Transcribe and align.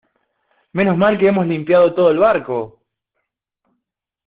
menos 0.77 0.97
mal 0.97 1.15
que 1.19 1.27
hemos 1.27 1.45
limpiado 1.45 1.93
todo 1.93 2.09
el 2.09 2.17
barco; 2.17 2.81